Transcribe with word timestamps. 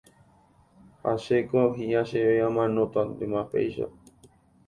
Ha 1.03 1.11
chéko 1.25 1.65
hi'ã 1.75 2.01
chéve 2.13 2.41
amanótantema 2.47 3.43
péicha 3.53 3.91